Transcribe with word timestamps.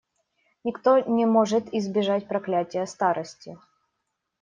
Никто 0.63 0.97
не 0.97 1.27
может 1.27 1.71
избежать 1.75 2.27
проклятия 2.27 2.87
старости. 2.87 3.59